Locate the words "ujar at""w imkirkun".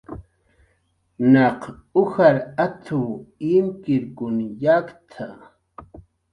2.01-4.37